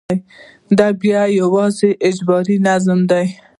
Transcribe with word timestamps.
دا 0.77 0.87
بیا 1.01 1.21
یوازې 1.41 1.89
اجباري 2.07 2.55
نظم 2.67 2.99
دی. 3.11 3.27